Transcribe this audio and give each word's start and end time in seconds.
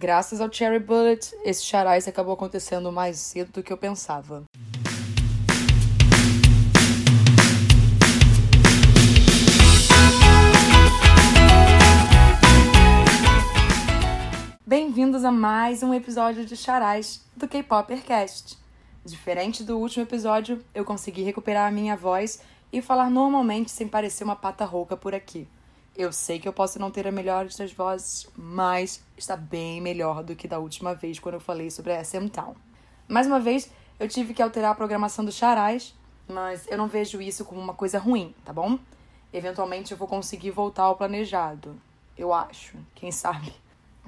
Graças 0.00 0.40
ao 0.40 0.50
Cherry 0.50 0.78
Bullet, 0.78 1.36
esse 1.44 1.62
charais 1.62 2.08
acabou 2.08 2.32
acontecendo 2.32 2.90
mais 2.90 3.18
cedo 3.18 3.52
do 3.52 3.62
que 3.62 3.70
eu 3.70 3.76
pensava. 3.76 4.44
Bem-vindos 14.66 15.22
a 15.22 15.30
mais 15.30 15.82
um 15.82 15.92
episódio 15.92 16.46
de 16.46 16.56
Charais 16.56 17.22
do 17.36 17.46
K-Popercast. 17.46 18.56
Diferente 19.04 19.62
do 19.62 19.76
último 19.76 20.04
episódio, 20.04 20.64
eu 20.74 20.82
consegui 20.82 21.22
recuperar 21.22 21.68
a 21.68 21.70
minha 21.70 21.94
voz 21.94 22.40
e 22.72 22.80
falar 22.80 23.10
normalmente 23.10 23.70
sem 23.70 23.86
parecer 23.86 24.24
uma 24.24 24.34
pata 24.34 24.64
rouca 24.64 24.96
por 24.96 25.14
aqui. 25.14 25.46
Eu 26.00 26.14
sei 26.14 26.38
que 26.38 26.48
eu 26.48 26.52
posso 26.54 26.78
não 26.78 26.90
ter 26.90 27.06
a 27.06 27.12
melhor 27.12 27.44
das 27.44 27.72
vozes, 27.74 28.26
mas 28.34 29.04
está 29.18 29.36
bem 29.36 29.82
melhor 29.82 30.24
do 30.24 30.34
que 30.34 30.48
da 30.48 30.58
última 30.58 30.94
vez 30.94 31.18
quando 31.18 31.34
eu 31.34 31.40
falei 31.42 31.70
sobre 31.70 31.92
a 31.92 32.02
SM 32.02 32.26
Town. 32.32 32.54
Mais 33.06 33.26
uma 33.26 33.38
vez, 33.38 33.70
eu 33.98 34.08
tive 34.08 34.32
que 34.32 34.40
alterar 34.40 34.70
a 34.70 34.74
programação 34.74 35.22
do 35.22 35.30
Charais, 35.30 35.94
mas 36.26 36.66
eu 36.68 36.78
não 36.78 36.88
vejo 36.88 37.20
isso 37.20 37.44
como 37.44 37.60
uma 37.60 37.74
coisa 37.74 37.98
ruim, 37.98 38.34
tá 38.46 38.50
bom? 38.50 38.78
Eventualmente 39.30 39.92
eu 39.92 39.98
vou 39.98 40.08
conseguir 40.08 40.50
voltar 40.52 40.84
ao 40.84 40.96
planejado. 40.96 41.78
Eu 42.16 42.32
acho, 42.32 42.78
quem 42.94 43.12
sabe. 43.12 43.52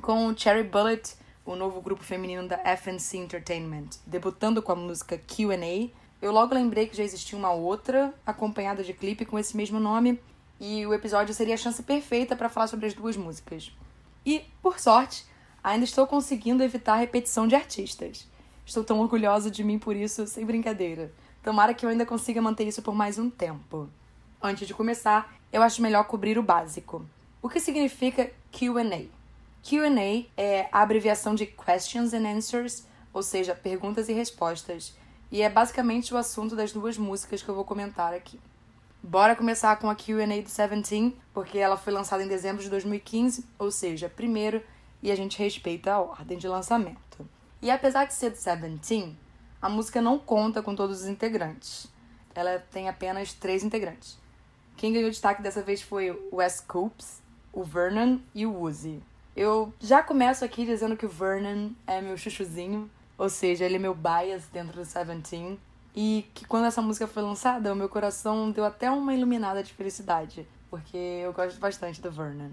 Com 0.00 0.28
o 0.28 0.34
Cherry 0.34 0.62
Bullet, 0.62 1.14
o 1.44 1.54
novo 1.54 1.82
grupo 1.82 2.02
feminino 2.02 2.48
da 2.48 2.56
FNC 2.74 3.18
Entertainment, 3.18 3.90
debutando 4.06 4.62
com 4.62 4.72
a 4.72 4.76
música 4.76 5.18
QA, 5.18 5.90
eu 6.22 6.32
logo 6.32 6.54
lembrei 6.54 6.86
que 6.86 6.96
já 6.96 7.04
existia 7.04 7.36
uma 7.36 7.52
outra, 7.52 8.14
acompanhada 8.24 8.82
de 8.82 8.94
clipe 8.94 9.26
com 9.26 9.38
esse 9.38 9.54
mesmo 9.54 9.78
nome, 9.78 10.18
e 10.62 10.86
o 10.86 10.94
episódio 10.94 11.34
seria 11.34 11.54
a 11.54 11.58
chance 11.58 11.82
perfeita 11.82 12.36
para 12.36 12.48
falar 12.48 12.68
sobre 12.68 12.86
as 12.86 12.94
duas 12.94 13.16
músicas. 13.16 13.76
E, 14.24 14.44
por 14.62 14.78
sorte, 14.78 15.26
ainda 15.62 15.84
estou 15.84 16.06
conseguindo 16.06 16.62
evitar 16.62 16.94
repetição 16.94 17.48
de 17.48 17.56
artistas. 17.56 18.28
Estou 18.64 18.84
tão 18.84 19.00
orgulhosa 19.00 19.50
de 19.50 19.64
mim 19.64 19.76
por 19.76 19.96
isso, 19.96 20.24
sem 20.28 20.46
brincadeira. 20.46 21.12
Tomara 21.42 21.74
que 21.74 21.84
eu 21.84 21.90
ainda 21.90 22.06
consiga 22.06 22.40
manter 22.40 22.68
isso 22.68 22.80
por 22.80 22.94
mais 22.94 23.18
um 23.18 23.28
tempo. 23.28 23.90
Antes 24.40 24.68
de 24.68 24.72
começar, 24.72 25.34
eu 25.52 25.62
acho 25.62 25.82
melhor 25.82 26.04
cobrir 26.04 26.38
o 26.38 26.44
básico. 26.44 27.04
O 27.42 27.48
que 27.48 27.58
significa 27.58 28.30
QA? 28.52 29.08
QA 29.64 30.26
é 30.36 30.68
a 30.70 30.80
abreviação 30.80 31.34
de 31.34 31.44
Questions 31.44 32.14
and 32.14 32.36
Answers, 32.36 32.86
ou 33.12 33.24
seja, 33.24 33.52
perguntas 33.52 34.08
e 34.08 34.12
respostas, 34.12 34.96
e 35.28 35.42
é 35.42 35.50
basicamente 35.50 36.14
o 36.14 36.16
assunto 36.16 36.54
das 36.54 36.72
duas 36.72 36.96
músicas 36.96 37.42
que 37.42 37.48
eu 37.48 37.54
vou 37.54 37.64
comentar 37.64 38.14
aqui. 38.14 38.38
Bora 39.04 39.34
começar 39.34 39.74
com 39.80 39.90
a 39.90 39.96
QA 39.96 40.42
do 40.42 40.48
Seventeen, 40.48 41.16
porque 41.34 41.58
ela 41.58 41.76
foi 41.76 41.92
lançada 41.92 42.22
em 42.22 42.28
dezembro 42.28 42.62
de 42.62 42.70
2015, 42.70 43.44
ou 43.58 43.68
seja, 43.68 44.08
primeiro, 44.08 44.62
e 45.02 45.10
a 45.10 45.16
gente 45.16 45.40
respeita 45.40 45.92
a 45.92 46.00
ordem 46.00 46.38
de 46.38 46.46
lançamento. 46.46 47.28
E 47.60 47.68
apesar 47.68 48.04
de 48.04 48.14
ser 48.14 48.30
do 48.30 48.36
Seventeen, 48.36 49.18
a 49.60 49.68
música 49.68 50.00
não 50.00 50.20
conta 50.20 50.62
com 50.62 50.76
todos 50.76 51.02
os 51.02 51.08
integrantes. 51.08 51.88
Ela 52.32 52.60
tem 52.70 52.88
apenas 52.88 53.32
três 53.32 53.64
integrantes. 53.64 54.16
Quem 54.76 54.92
ganhou 54.92 55.10
destaque 55.10 55.42
dessa 55.42 55.62
vez 55.62 55.82
foi 55.82 56.12
o 56.12 56.36
Wes 56.36 56.60
Coops, 56.60 57.20
o 57.52 57.64
Vernon 57.64 58.18
e 58.32 58.46
o 58.46 58.56
Uzi. 58.56 59.02
Eu 59.34 59.74
já 59.80 60.00
começo 60.00 60.44
aqui 60.44 60.64
dizendo 60.64 60.96
que 60.96 61.06
o 61.06 61.08
Vernon 61.08 61.70
é 61.88 62.00
meu 62.00 62.16
chuchuzinho, 62.16 62.88
ou 63.18 63.28
seja, 63.28 63.64
ele 63.64 63.76
é 63.76 63.78
meu 63.80 63.96
bias 63.96 64.46
dentro 64.52 64.76
do 64.76 64.84
Seventeen. 64.84 65.58
E 65.94 66.26
que 66.34 66.46
quando 66.46 66.66
essa 66.66 66.80
música 66.80 67.06
foi 67.06 67.22
lançada, 67.22 67.72
o 67.72 67.76
meu 67.76 67.88
coração 67.88 68.50
deu 68.50 68.64
até 68.64 68.90
uma 68.90 69.14
iluminada 69.14 69.62
de 69.62 69.72
felicidade, 69.72 70.46
porque 70.70 70.96
eu 70.96 71.32
gosto 71.32 71.60
bastante 71.60 72.00
do 72.00 72.10
Vernon. 72.10 72.50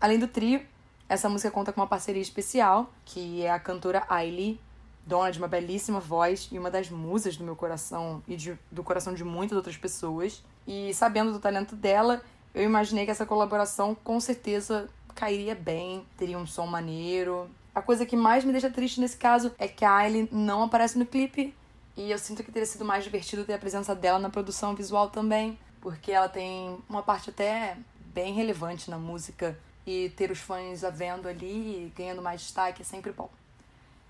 Além 0.00 0.18
do 0.18 0.26
trio, 0.26 0.62
essa 1.08 1.28
música 1.28 1.50
conta 1.50 1.72
com 1.72 1.80
uma 1.80 1.86
parceria 1.86 2.22
especial, 2.22 2.90
que 3.04 3.42
é 3.42 3.50
a 3.50 3.58
cantora 3.58 4.04
Ailey, 4.08 4.60
dona 5.06 5.30
de 5.30 5.38
uma 5.38 5.48
belíssima 5.48 6.00
voz 6.00 6.48
e 6.52 6.58
uma 6.58 6.70
das 6.70 6.90
musas 6.90 7.36
do 7.36 7.44
meu 7.44 7.56
coração 7.56 8.22
e 8.28 8.36
de, 8.36 8.58
do 8.70 8.84
coração 8.84 9.14
de 9.14 9.24
muitas 9.24 9.56
outras 9.56 9.76
pessoas. 9.76 10.44
E 10.66 10.92
sabendo 10.92 11.32
do 11.32 11.38
talento 11.38 11.74
dela, 11.74 12.22
eu 12.54 12.62
imaginei 12.62 13.06
que 13.06 13.10
essa 13.10 13.24
colaboração 13.24 13.94
com 13.94 14.20
certeza 14.20 14.88
cairia 15.14 15.54
bem, 15.54 16.04
teria 16.16 16.38
um 16.38 16.46
som 16.46 16.66
maneiro. 16.66 17.48
A 17.74 17.80
coisa 17.80 18.04
que 18.04 18.16
mais 18.16 18.44
me 18.44 18.52
deixa 18.52 18.68
triste 18.68 19.00
nesse 19.00 19.16
caso 19.16 19.52
é 19.58 19.66
que 19.66 19.84
a 19.84 19.92
Aileen 19.92 20.28
não 20.30 20.64
aparece 20.64 20.98
no 20.98 21.06
clipe. 21.06 21.54
E 21.98 22.12
eu 22.12 22.16
sinto 22.16 22.44
que 22.44 22.52
teria 22.52 22.64
sido 22.64 22.84
mais 22.84 23.02
divertido 23.02 23.44
ter 23.44 23.54
a 23.54 23.58
presença 23.58 23.92
dela 23.92 24.20
na 24.20 24.30
produção 24.30 24.72
visual 24.72 25.10
também, 25.10 25.58
porque 25.80 26.12
ela 26.12 26.28
tem 26.28 26.78
uma 26.88 27.02
parte 27.02 27.30
até 27.30 27.76
bem 28.14 28.32
relevante 28.32 28.88
na 28.88 28.96
música 28.96 29.58
e 29.84 30.08
ter 30.10 30.30
os 30.30 30.38
fãs 30.38 30.84
a 30.84 30.90
vendo 30.90 31.26
ali, 31.26 31.92
ganhando 31.96 32.22
mais 32.22 32.40
destaque 32.40 32.82
é 32.82 32.84
sempre 32.84 33.10
bom. 33.10 33.28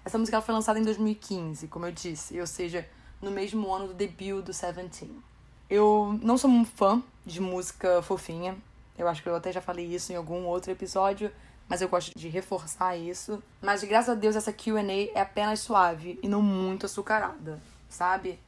Essa 0.04 0.18
música 0.18 0.38
foi 0.42 0.52
lançada 0.54 0.78
em 0.78 0.82
2015, 0.82 1.66
como 1.68 1.86
eu 1.86 1.92
disse, 1.92 2.38
ou 2.38 2.46
seja, 2.46 2.86
no 3.22 3.30
mesmo 3.30 3.72
ano 3.72 3.88
do 3.88 3.94
debut 3.94 4.44
do 4.44 4.52
Seventeen. 4.52 5.22
Eu 5.70 6.18
não 6.22 6.36
sou 6.36 6.50
um 6.50 6.66
fã 6.66 7.02
de 7.24 7.40
música 7.40 8.02
fofinha, 8.02 8.54
eu 8.98 9.08
acho 9.08 9.22
que 9.22 9.30
eu 9.30 9.34
até 9.34 9.50
já 9.50 9.62
falei 9.62 9.86
isso 9.86 10.12
em 10.12 10.16
algum 10.16 10.44
outro 10.44 10.70
episódio, 10.70 11.32
mas 11.66 11.80
eu 11.80 11.88
gosto 11.88 12.12
de 12.14 12.28
reforçar 12.28 12.98
isso. 12.98 13.42
Mas 13.62 13.82
graças 13.82 14.10
a 14.10 14.14
Deus 14.14 14.36
essa 14.36 14.52
QA 14.52 14.82
é 15.14 15.20
apenas 15.20 15.60
suave 15.60 16.18
e 16.22 16.28
não 16.28 16.42
muito 16.42 16.84
açucarada, 16.84 17.58
sabe? 17.88 18.38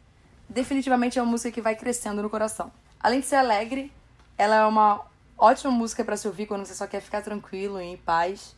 Definitivamente 0.48 1.18
é 1.18 1.22
uma 1.22 1.30
música 1.30 1.50
que 1.50 1.60
vai 1.60 1.76
crescendo 1.76 2.22
no 2.22 2.30
coração. 2.30 2.72
Além 2.98 3.20
de 3.20 3.26
ser 3.26 3.36
alegre, 3.36 3.92
ela 4.36 4.56
é 4.56 4.66
uma 4.66 5.00
ótima 5.38 5.70
música 5.72 6.04
para 6.04 6.16
se 6.16 6.26
ouvir 6.26 6.46
quando 6.46 6.66
você 6.66 6.74
só 6.74 6.86
quer 6.86 7.00
ficar 7.00 7.22
tranquilo 7.22 7.80
e 7.80 7.84
em 7.84 7.96
paz. 7.96 8.54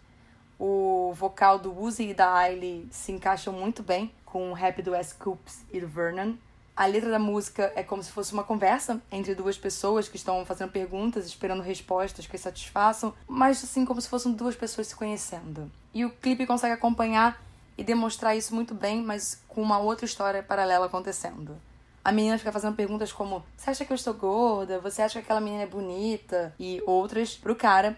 O 0.59 1.13
vocal 1.15 1.59
do 1.59 1.77
Uzi 1.77 2.11
e 2.11 2.15
da 2.15 2.33
Ailey 2.33 2.89
se 2.91 3.13
encaixam 3.13 3.53
muito 3.53 3.83
bem 3.83 4.13
com 4.25 4.51
o 4.51 4.55
rap 4.55 4.81
do 4.81 4.93
Wes 4.93 5.13
Coops 5.13 5.65
e 5.73 5.81
do 5.81 5.89
Vernon. 5.89 6.35
A 6.75 6.87
letra 6.87 7.11
da 7.11 7.19
música 7.19 7.71
é 7.77 7.83
como 7.83 8.03
se 8.03 8.11
fosse 8.11 8.33
uma 8.33 8.43
conversa 8.43 9.01
entre 9.11 9.35
duas 9.35 9.59
pessoas 9.59 10.09
que 10.09 10.17
estão 10.17 10.45
fazendo 10.47 10.73
perguntas, 10.73 11.27
esperando 11.27 11.63
respostas 11.63 12.27
que 12.27 12.39
satisfaçam, 12.39 13.13
mas 13.29 13.63
assim 13.63 13.85
como 13.85 14.01
se 14.01 14.09
fossem 14.09 14.33
duas 14.33 14.57
pessoas 14.57 14.87
se 14.87 14.97
conhecendo. 14.97 15.71
E 15.93 16.05
o 16.05 16.11
clipe 16.11 16.47
consegue 16.47 16.73
acompanhar 16.73 17.39
e 17.77 17.85
demonstrar 17.85 18.37
isso 18.37 18.55
muito 18.55 18.75
bem, 18.75 19.03
mas 19.03 19.43
com 19.49 19.63
uma 19.63 19.79
outra 19.79 20.05
história 20.05 20.43
paralela 20.43 20.87
acontecendo. 20.87 21.57
A 22.05 22.11
menina 22.11 22.39
fica 22.39 22.53
fazendo 22.53 22.75
perguntas 22.75 23.13
como: 23.13 23.45
Você 23.57 23.71
acha 23.71 23.85
que 23.85 23.93
eu 23.93 23.97
estou 23.97 24.15
gorda? 24.15 24.81
Você 24.81 25.03
acha 25.03 25.21
que 25.21 25.25
aquela 25.25 25.41
menina 25.41 25.63
é 25.63 25.67
bonita? 25.67 26.55
E 26.59 26.83
outras 26.87 27.37
pro 27.37 27.55
cara. 27.55 27.97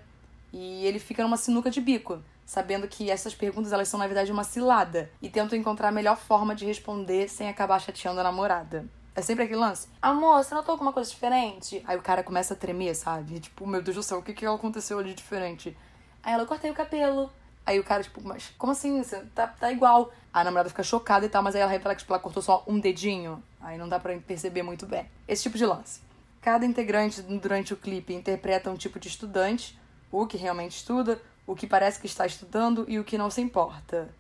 E 0.53 0.87
ele 0.87 0.99
fica 0.99 1.23
numa 1.23 1.37
sinuca 1.37 1.71
de 1.71 1.81
bico 1.81 2.23
sabendo 2.47 2.87
que 2.87 3.11
essas 3.11 3.35
perguntas 3.35 3.73
elas 3.73 3.89
são 3.89 3.99
na 3.99 4.07
verdade 4.07 4.31
uma 4.31 4.45
cilada 4.45 5.11
e 5.21 5.29
tento 5.29 5.57
encontrar 5.57 5.89
a 5.89 5.93
melhor 5.93 6.17
forma 6.17 6.55
de 6.55 6.65
responder 6.65 7.29
sem 7.29 7.49
acabar 7.49 7.81
chateando 7.81 8.21
a 8.21 8.25
namorada. 8.25 8.85
É 9.17 9.23
sempre 9.23 9.45
aquele 9.45 9.61
lance. 9.61 9.89
Amor, 10.03 10.43
você 10.43 10.55
notou 10.55 10.73
alguma 10.73 10.93
coisa 10.93 11.09
diferente? 11.09 11.83
Aí 11.87 11.97
o 11.97 12.03
cara 12.03 12.23
começa 12.23 12.55
a 12.55 12.57
tremer, 12.57 12.97
sabe? 12.97 13.39
Tipo, 13.39 13.67
meu 13.67 13.81
Deus 13.81 13.97
do 13.97 14.03
céu, 14.03 14.19
o 14.19 14.23
que 14.23 14.33
que 14.33 14.45
aconteceu 14.45 14.99
ali 14.99 15.15
diferente? 15.15 15.77
Aí 16.23 16.35
ela, 16.35 16.45
cortei 16.45 16.71
o 16.71 16.75
cabelo. 16.75 17.31
Aí 17.67 17.81
o 17.81 17.85
cara, 17.85 18.03
tipo, 18.03 18.21
mas 18.23 18.53
como 18.59 18.73
assim? 18.73 19.03
Você 19.03 19.21
tá, 19.35 19.47
tá 19.47 19.73
igual. 19.73 20.13
A 20.33 20.45
namorada 20.45 20.69
fica 20.69 20.83
chocada 20.83 21.25
e 21.25 21.29
tal, 21.29 21.43
mas 21.43 21.55
aí 21.55 21.63
ela 21.63 21.71
revela 21.71 21.95
que 21.95 22.01
tipo, 22.01 22.13
ela 22.13 22.21
cortou 22.21 22.43
só 22.43 22.63
um 22.67 22.79
dedinho. 22.79 23.43
Aí 23.61 23.79
não 23.79 23.89
dá 23.89 23.99
pra 23.99 24.17
perceber 24.19 24.63
muito 24.63 24.87
bem. 24.87 25.09
Esse 25.27 25.45
tipo 25.45 25.57
de 25.57 25.65
lance. 25.65 26.01
Cada 26.43 26.67
integrante 26.67 27.23
durante 27.23 27.73
o 27.73 27.77
clipe 27.77 28.13
interpreta 28.13 28.71
um 28.71 28.77
tipo 28.77 29.01
de 29.01 29.09
estudante, 29.09 29.79
o 30.13 30.27
que 30.27 30.37
realmente 30.37 30.77
estuda, 30.77 31.19
o 31.47 31.55
que 31.55 31.67
parece 31.67 31.99
que 31.99 32.07
está 32.07 32.27
estudando 32.27 32.85
e 32.87 32.99
o 32.99 33.05
que 33.05 33.17
não 33.17 33.31
se 33.31 33.41
importa. 33.41 34.11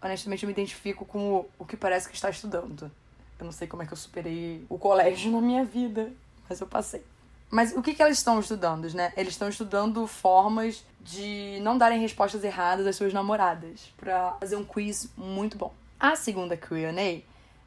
Honestamente, 0.00 0.44
eu 0.44 0.46
me 0.46 0.52
identifico 0.52 1.04
com 1.04 1.34
o, 1.34 1.48
o 1.58 1.64
que 1.64 1.76
parece 1.76 2.08
que 2.08 2.14
está 2.14 2.30
estudando. 2.30 2.90
Eu 3.38 3.44
não 3.44 3.52
sei 3.52 3.66
como 3.66 3.82
é 3.82 3.86
que 3.86 3.92
eu 3.92 3.96
superei 3.96 4.64
o 4.68 4.78
colégio 4.78 5.30
na 5.30 5.40
minha 5.40 5.64
vida, 5.64 6.10
mas 6.48 6.60
eu 6.60 6.66
passei. 6.66 7.04
Mas 7.54 7.72
o 7.72 7.80
que, 7.80 7.94
que 7.94 8.02
elas 8.02 8.18
estão 8.18 8.40
estudando, 8.40 8.92
né? 8.94 9.12
Eles 9.16 9.34
estão 9.34 9.48
estudando 9.48 10.04
formas 10.08 10.84
de 11.00 11.60
não 11.62 11.78
darem 11.78 12.00
respostas 12.00 12.42
erradas 12.42 12.84
às 12.84 12.96
suas 12.96 13.12
namoradas, 13.12 13.92
para 13.96 14.32
fazer 14.40 14.56
um 14.56 14.64
quiz 14.64 15.08
muito 15.16 15.56
bom. 15.56 15.72
A 16.00 16.16
segunda 16.16 16.56
Q&A 16.56 17.22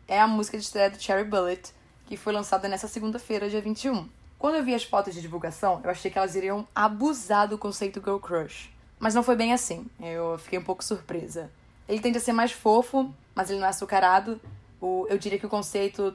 é 0.05 0.19
a 0.19 0.27
música 0.27 0.57
de 0.57 0.65
estreia 0.65 0.89
do 0.89 1.01
Cherry 1.01 1.23
Bullet, 1.23 1.71
que 2.05 2.17
foi 2.17 2.33
lançada 2.33 2.67
nessa 2.67 2.85
segunda-feira, 2.85 3.49
dia 3.49 3.61
21. 3.61 4.09
Quando 4.37 4.55
eu 4.55 4.63
vi 4.65 4.75
as 4.75 4.83
fotos 4.83 5.13
de 5.13 5.21
divulgação, 5.21 5.79
eu 5.81 5.89
achei 5.89 6.11
que 6.11 6.17
elas 6.17 6.35
iriam 6.35 6.67
abusar 6.75 7.47
do 7.47 7.57
conceito 7.57 8.01
Girl 8.01 8.17
Crush. 8.17 8.69
Mas 8.99 9.15
não 9.15 9.23
foi 9.23 9.37
bem 9.37 9.53
assim. 9.53 9.87
Eu 10.01 10.37
fiquei 10.37 10.59
um 10.59 10.65
pouco 10.65 10.83
surpresa. 10.83 11.49
Ele 11.87 12.01
tende 12.01 12.17
a 12.17 12.21
ser 12.21 12.33
mais 12.33 12.51
fofo, 12.51 13.09
mas 13.33 13.49
ele 13.49 13.61
não 13.61 13.67
é 13.67 13.69
açucarado. 13.69 14.37
O, 14.81 15.07
eu 15.09 15.17
diria 15.17 15.39
que 15.39 15.45
o 15.45 15.49
conceito 15.49 16.13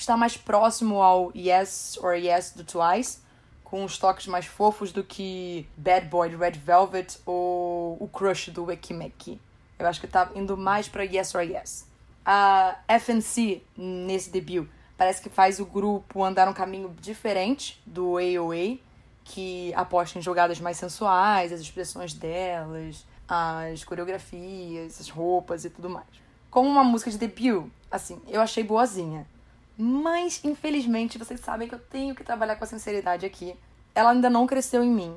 está 0.00 0.16
mais 0.16 0.36
próximo 0.36 1.02
ao 1.02 1.32
Yes 1.34 1.98
or 2.02 2.14
Yes 2.14 2.52
do 2.52 2.64
Twice, 2.64 3.18
com 3.64 3.84
os 3.84 3.98
toques 3.98 4.26
mais 4.26 4.46
fofos 4.46 4.92
do 4.92 5.04
que 5.04 5.66
Bad 5.76 6.06
Boy 6.06 6.30
de 6.30 6.36
Red 6.36 6.52
Velvet 6.52 7.18
ou 7.26 7.96
o 8.00 8.08
Crush 8.08 8.50
do 8.50 8.70
Ekimeki. 8.70 9.40
Eu 9.78 9.86
acho 9.86 10.00
que 10.00 10.06
tá 10.06 10.30
indo 10.34 10.56
mais 10.56 10.88
para 10.88 11.04
Yes 11.04 11.34
or 11.34 11.42
Yes. 11.42 11.86
A 12.24 12.78
FNC, 12.88 13.62
nesse 13.76 14.30
debut, 14.30 14.66
parece 14.96 15.20
que 15.22 15.28
faz 15.28 15.60
o 15.60 15.66
grupo 15.66 16.24
andar 16.24 16.48
um 16.48 16.52
caminho 16.52 16.94
diferente 17.00 17.80
do 17.86 18.16
AOA, 18.18 18.78
que 19.24 19.72
aposta 19.74 20.18
em 20.18 20.22
jogadas 20.22 20.60
mais 20.60 20.76
sensuais, 20.76 21.52
as 21.52 21.60
expressões 21.60 22.14
delas. 22.14 23.06
as 23.28 23.84
coreografias, 23.84 24.98
as 24.98 25.10
roupas 25.10 25.66
e 25.66 25.70
tudo 25.70 25.90
mais. 25.90 26.06
Como 26.50 26.66
uma 26.66 26.82
música 26.82 27.10
de 27.10 27.18
debut, 27.18 27.66
assim, 27.90 28.18
eu 28.26 28.40
achei 28.40 28.64
boazinha. 28.64 29.26
Mas, 29.80 30.40
infelizmente, 30.42 31.18
vocês 31.18 31.38
sabem 31.38 31.68
que 31.68 31.74
eu 31.76 31.78
tenho 31.78 32.12
que 32.12 32.24
trabalhar 32.24 32.56
com 32.56 32.64
a 32.64 32.66
sinceridade 32.66 33.24
aqui. 33.24 33.54
Ela 33.94 34.10
ainda 34.10 34.28
não 34.28 34.44
cresceu 34.44 34.82
em 34.82 34.90
mim. 34.90 35.16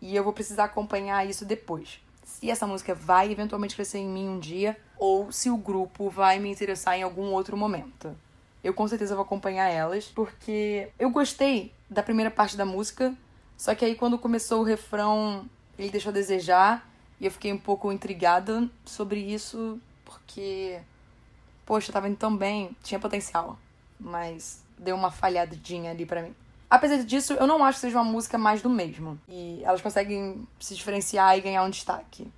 E 0.00 0.16
eu 0.16 0.24
vou 0.24 0.32
precisar 0.32 0.64
acompanhar 0.64 1.28
isso 1.28 1.44
depois. 1.44 2.00
Se 2.24 2.50
essa 2.50 2.66
música 2.66 2.94
vai 2.94 3.30
eventualmente 3.30 3.76
crescer 3.76 3.98
em 3.98 4.08
mim 4.08 4.26
um 4.26 4.38
dia, 4.38 4.74
ou 4.98 5.30
se 5.30 5.50
o 5.50 5.56
grupo 5.58 6.08
vai 6.08 6.38
me 6.38 6.50
interessar 6.50 6.96
em 6.96 7.02
algum 7.02 7.32
outro 7.32 7.58
momento. 7.58 8.16
Eu 8.64 8.72
com 8.72 8.88
certeza 8.88 9.14
vou 9.14 9.22
acompanhar 9.22 9.68
elas, 9.68 10.06
porque 10.06 10.88
eu 10.98 11.10
gostei 11.10 11.70
da 11.88 12.02
primeira 12.02 12.30
parte 12.30 12.56
da 12.56 12.64
música, 12.64 13.14
só 13.56 13.74
que 13.74 13.84
aí 13.84 13.94
quando 13.94 14.18
começou 14.18 14.60
o 14.60 14.64
refrão, 14.64 15.44
ele 15.78 15.90
deixou 15.90 16.08
a 16.08 16.14
desejar, 16.14 16.88
e 17.20 17.26
eu 17.26 17.30
fiquei 17.30 17.52
um 17.52 17.58
pouco 17.58 17.92
intrigada 17.92 18.66
sobre 18.84 19.20
isso, 19.20 19.78
porque, 20.06 20.80
poxa, 21.66 21.92
tava 21.92 22.08
indo 22.08 22.16
tão 22.16 22.34
bem, 22.34 22.74
tinha 22.82 22.98
potencial, 22.98 23.58
mas 24.00 24.62
deu 24.78 24.96
uma 24.96 25.10
falhadinha 25.10 25.90
ali 25.90 26.06
para 26.06 26.22
mim. 26.22 26.34
Apesar 26.68 27.02
disso, 27.04 27.32
eu 27.34 27.46
não 27.46 27.64
acho 27.64 27.78
que 27.78 27.80
seja 27.82 27.98
uma 28.00 28.10
música 28.10 28.38
mais 28.38 28.62
do 28.62 28.70
mesmo. 28.70 29.20
E 29.28 29.60
elas 29.64 29.80
conseguem 29.80 30.46
se 30.58 30.74
diferenciar 30.74 31.36
e 31.36 31.40
ganhar 31.40 31.64
um 31.64 31.70
destaque. 31.70 32.30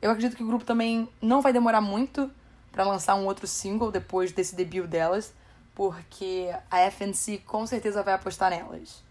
Eu 0.00 0.10
acredito 0.10 0.36
que 0.36 0.42
o 0.42 0.46
grupo 0.46 0.64
também 0.64 1.08
não 1.20 1.40
vai 1.40 1.52
demorar 1.52 1.80
muito 1.80 2.30
para 2.72 2.84
lançar 2.84 3.14
um 3.14 3.26
outro 3.26 3.46
single 3.46 3.92
depois 3.92 4.32
desse 4.32 4.56
debut 4.56 4.86
delas, 4.86 5.32
porque 5.74 6.48
a 6.70 6.90
FNC 6.90 7.38
com 7.46 7.66
certeza 7.66 8.02
vai 8.02 8.14
apostar 8.14 8.50
nelas. 8.50 9.02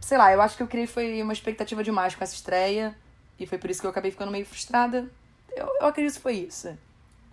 Sei 0.00 0.18
lá, 0.18 0.32
eu 0.32 0.40
acho 0.40 0.56
que 0.56 0.62
eu 0.62 0.66
criei 0.66 0.86
foi 0.86 1.22
uma 1.22 1.32
expectativa 1.32 1.84
demais 1.84 2.14
com 2.14 2.24
essa 2.24 2.34
estreia, 2.34 2.96
e 3.38 3.46
foi 3.46 3.58
por 3.58 3.70
isso 3.70 3.80
que 3.80 3.86
eu 3.86 3.90
acabei 3.90 4.10
ficando 4.10 4.32
meio 4.32 4.46
frustrada. 4.46 5.10
Eu, 5.54 5.66
eu 5.80 5.86
acredito 5.86 6.14
que 6.14 6.20
foi 6.20 6.34
isso. 6.34 6.76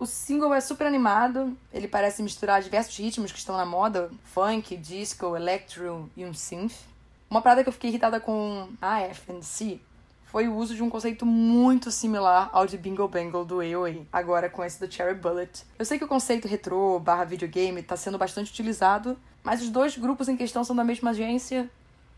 O 0.02 0.06
single 0.06 0.52
é 0.52 0.60
super 0.60 0.84
animado, 0.84 1.56
ele 1.72 1.86
parece 1.86 2.24
misturar 2.24 2.60
diversos 2.60 2.98
ritmos 2.98 3.30
que 3.30 3.38
estão 3.38 3.56
na 3.56 3.64
moda: 3.64 4.10
funk, 4.24 4.76
disco, 4.76 5.36
electro 5.36 6.10
e 6.16 6.24
um 6.24 6.34
synth. 6.34 6.74
Uma 7.30 7.40
parada 7.40 7.62
que 7.62 7.68
eu 7.68 7.72
fiquei 7.72 7.88
irritada 7.88 8.18
com 8.18 8.68
a 8.82 9.00
FNC 9.02 9.80
foi 10.24 10.48
o 10.48 10.56
uso 10.56 10.74
de 10.74 10.82
um 10.82 10.90
conceito 10.90 11.24
muito 11.24 11.92
similar 11.92 12.50
ao 12.52 12.66
de 12.66 12.76
Bingo 12.76 13.06
Bangle 13.06 13.44
do 13.44 13.60
AOA, 13.60 14.04
agora 14.12 14.50
com 14.50 14.64
esse 14.64 14.84
do 14.84 14.92
Cherry 14.92 15.14
Bullet. 15.14 15.62
Eu 15.78 15.84
sei 15.84 15.98
que 15.98 16.04
o 16.04 16.08
conceito 16.08 16.48
retrô 16.48 16.98
barra 16.98 17.22
videogame 17.22 17.80
está 17.80 17.96
sendo 17.96 18.18
bastante 18.18 18.50
utilizado, 18.50 19.16
mas 19.44 19.62
os 19.62 19.70
dois 19.70 19.96
grupos 19.96 20.28
em 20.28 20.36
questão 20.36 20.64
são 20.64 20.74
da 20.74 20.82
mesma 20.82 21.10
agência, 21.10 21.70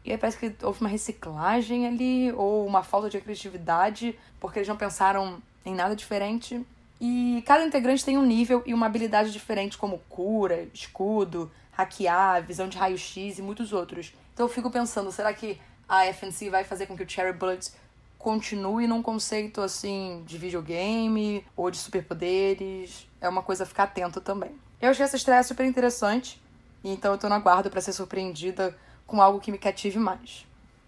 e 0.07 0.11
aí 0.11 0.17
parece 0.17 0.39
que 0.39 0.65
houve 0.65 0.81
uma 0.81 0.89
reciclagem 0.89 1.87
ali, 1.87 2.33
ou 2.33 2.67
uma 2.67 2.83
falta 2.83 3.11
de 3.11 3.21
criatividade, 3.21 4.19
porque 4.41 4.61
eles 4.61 4.69
não 4.69 4.77
pensaram 4.79 5.37
em 5.67 5.75
nada 5.75 5.95
diferente. 5.95 6.65
E 7.07 7.43
cada 7.43 7.63
integrante 7.63 8.03
tem 8.03 8.17
um 8.17 8.25
nível 8.25 8.63
e 8.65 8.73
uma 8.73 8.87
habilidade 8.87 9.31
diferente, 9.31 9.77
como 9.77 9.99
cura, 10.09 10.67
escudo, 10.73 11.53
hackear, 11.71 12.43
visão 12.43 12.67
de 12.67 12.79
raio-x 12.79 13.39
e 13.39 13.43
muitos 13.43 13.75
outros. 13.75 14.15
Então 14.33 14.47
eu 14.47 14.51
fico 14.51 14.71
pensando, 14.71 15.13
será 15.13 15.35
que 15.35 15.61
a 15.87 16.07
FNC 16.07 16.49
vai 16.49 16.65
fazer 16.65 16.87
com 16.87 16.97
que 16.97 17.03
o 17.03 17.07
Cherry 17.09 17.35
Bullet 17.35 17.71
continue 18.17 18.87
num 18.87 19.03
conceito 19.03 19.61
assim 19.61 20.23
de 20.25 20.39
videogame 20.39 21.45
ou 21.55 21.71
de 21.71 21.77
superpoderes? 21.77 23.07
É 23.21 23.29
uma 23.29 23.43
coisa 23.43 23.65
a 23.65 23.67
ficar 23.67 23.83
atento 23.83 24.19
também. 24.23 24.53
Eu 24.81 24.89
achei 24.89 25.05
essa 25.05 25.17
estreia 25.17 25.43
super 25.43 25.67
interessante, 25.67 26.43
então 26.83 27.13
eu 27.13 27.19
tô 27.19 27.29
no 27.29 27.35
aguardo 27.35 27.69
para 27.69 27.83
ser 27.83 27.93
surpreendida 27.93 28.75
com 29.07 29.21
algo 29.21 29.41
que 29.41 29.53
me 29.53 29.59
cative 29.59 29.99
mais. 29.99 30.47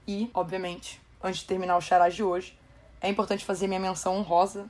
E, 0.09 0.31
obviamente, 0.33 0.99
antes 1.23 1.41
de 1.41 1.47
terminar 1.47 1.77
o 1.77 1.83
charás 1.83 2.15
de 2.15 2.23
hoje, 2.23 2.59
é 3.03 3.09
importante 3.11 3.45
fazer 3.45 3.67
minha 3.67 3.81
menção 3.81 4.17
honrosa 4.17 4.67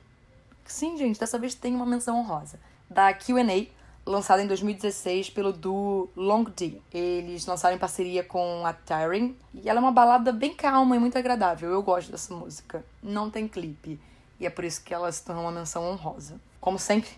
Sim, 0.67 0.97
gente, 0.97 1.19
dessa 1.19 1.39
vez 1.39 1.55
tem 1.55 1.75
uma 1.75 1.85
menção 1.85 2.19
honrosa. 2.19 2.59
Da 2.89 3.13
QA, 3.13 3.67
lançada 4.05 4.41
em 4.41 4.47
2016 4.47 5.29
pelo 5.29 5.51
duo 5.51 6.09
Long 6.15 6.43
D. 6.43 6.81
Eles 6.93 7.45
lançaram 7.45 7.75
em 7.75 7.79
parceria 7.79 8.23
com 8.23 8.65
a 8.65 8.73
Tyring 8.73 9.35
e 9.53 9.69
ela 9.69 9.79
é 9.79 9.81
uma 9.81 9.91
balada 9.91 10.31
bem 10.31 10.53
calma 10.53 10.95
e 10.95 10.99
muito 10.99 11.17
agradável. 11.17 11.69
Eu 11.69 11.83
gosto 11.83 12.11
dessa 12.11 12.33
música. 12.33 12.83
Não 13.03 13.29
tem 13.29 13.47
clipe 13.47 13.99
e 14.39 14.45
é 14.45 14.49
por 14.49 14.63
isso 14.63 14.83
que 14.83 14.93
ela 14.93 15.11
se 15.11 15.23
tornou 15.23 15.43
uma 15.43 15.51
menção 15.51 15.83
honrosa. 15.83 16.39
Como 16.59 16.79
sempre, 16.79 17.09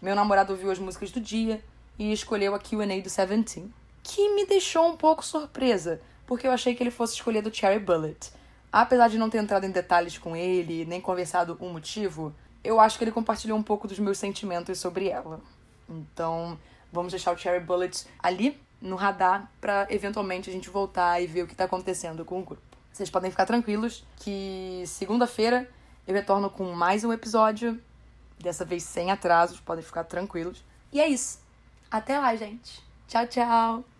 meu 0.00 0.14
namorado 0.14 0.52
ouviu 0.52 0.70
as 0.70 0.78
músicas 0.78 1.10
do 1.10 1.20
dia 1.20 1.62
e 1.98 2.12
escolheu 2.12 2.54
a 2.54 2.58
QA 2.58 3.00
do 3.02 3.08
Seventeen, 3.08 3.72
que 4.02 4.34
me 4.34 4.46
deixou 4.46 4.86
um 4.86 4.96
pouco 4.96 5.24
surpresa, 5.24 6.00
porque 6.26 6.46
eu 6.46 6.52
achei 6.52 6.74
que 6.74 6.82
ele 6.82 6.90
fosse 6.90 7.14
escolher 7.14 7.42
do 7.42 7.54
Cherry 7.54 7.78
Bullet. 7.78 8.30
Apesar 8.70 9.08
de 9.08 9.16
não 9.16 9.30
ter 9.30 9.38
entrado 9.38 9.64
em 9.64 9.70
detalhes 9.70 10.18
com 10.18 10.36
ele, 10.36 10.84
nem 10.84 11.00
conversado 11.00 11.56
o 11.58 11.64
um 11.64 11.72
motivo, 11.72 12.34
eu 12.66 12.80
acho 12.80 12.98
que 12.98 13.04
ele 13.04 13.12
compartilhou 13.12 13.58
um 13.58 13.62
pouco 13.62 13.86
dos 13.86 13.98
meus 13.98 14.18
sentimentos 14.18 14.78
sobre 14.78 15.08
ela. 15.08 15.40
Então, 15.88 16.58
vamos 16.92 17.12
deixar 17.12 17.32
o 17.32 17.38
Cherry 17.38 17.64
Bullet 17.64 18.06
ali 18.18 18.60
no 18.80 18.96
radar 18.96 19.50
para 19.60 19.86
eventualmente 19.90 20.50
a 20.50 20.52
gente 20.52 20.68
voltar 20.68 21.20
e 21.20 21.26
ver 21.26 21.42
o 21.42 21.46
que 21.46 21.54
tá 21.54 21.64
acontecendo 21.64 22.24
com 22.24 22.40
o 22.40 22.44
grupo. 22.44 22.62
Vocês 22.92 23.10
podem 23.10 23.30
ficar 23.30 23.46
tranquilos 23.46 24.04
que 24.16 24.82
segunda-feira 24.86 25.68
eu 26.06 26.14
retorno 26.14 26.48
com 26.48 26.72
mais 26.72 27.04
um 27.04 27.12
episódio, 27.12 27.80
dessa 28.38 28.64
vez 28.64 28.84
sem 28.84 29.10
atrasos, 29.10 29.60
podem 29.60 29.82
ficar 29.82 30.04
tranquilos. 30.04 30.62
E 30.92 31.00
é 31.00 31.08
isso. 31.08 31.40
Até 31.90 32.18
lá, 32.18 32.34
gente. 32.36 32.82
Tchau, 33.08 33.26
tchau. 33.26 33.95